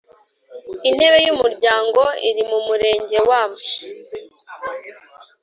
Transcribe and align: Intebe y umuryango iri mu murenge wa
Intebe 0.89 1.17
y 1.25 1.31
umuryango 1.35 2.01
iri 2.29 2.43
mu 2.49 2.59
murenge 2.67 3.17
wa 3.29 3.41